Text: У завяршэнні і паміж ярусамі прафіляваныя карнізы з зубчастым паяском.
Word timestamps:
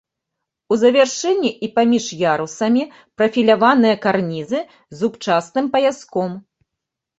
У 0.75 0.77
завяршэнні 0.83 1.51
і 1.67 1.69
паміж 1.75 2.05
ярусамі 2.31 2.83
прафіляваныя 3.19 3.95
карнізы 4.07 4.59
з 4.65 5.01
зубчастым 5.05 5.73
паяском. 5.79 6.29